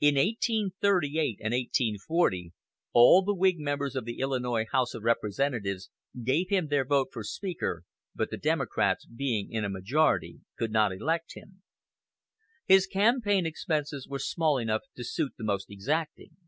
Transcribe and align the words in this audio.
In 0.00 0.14
1838 0.14 1.38
and 1.42 1.52
1840 1.52 2.54
all 2.94 3.20
the 3.20 3.34
Whig 3.34 3.58
members 3.58 3.94
of 3.94 4.06
the 4.06 4.18
Illinois 4.20 4.64
House 4.72 4.94
of 4.94 5.02
Representatives 5.02 5.90
gave 6.24 6.48
him 6.48 6.68
their 6.68 6.86
vote 6.86 7.10
for 7.12 7.22
Speaker, 7.22 7.84
but, 8.14 8.30
the 8.30 8.38
Democrats 8.38 9.04
being 9.04 9.50
in 9.52 9.62
a 9.62 9.68
majority, 9.68 10.40
could 10.56 10.72
not 10.72 10.92
elect 10.94 11.34
him. 11.34 11.62
His 12.64 12.86
campaign 12.86 13.44
expenses 13.44 14.08
were 14.08 14.18
small 14.18 14.56
enough 14.56 14.84
to 14.96 15.04
suit 15.04 15.34
the 15.36 15.44
most 15.44 15.68
exacting. 15.70 16.38